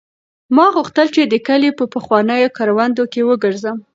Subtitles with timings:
[0.55, 3.77] ما غوښتل چې د کلي په پخوانیو کروندو کې وګرځم.